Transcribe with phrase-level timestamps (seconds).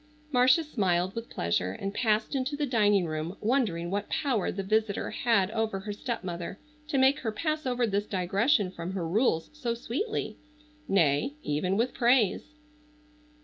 [0.31, 5.11] Marcia smiled with pleasure and passed into the dining room wondering what power the visitor
[5.11, 9.75] had over her stepmother to make her pass over this digression from her rules so
[9.75, 12.55] sweetly,—nay, even with praise.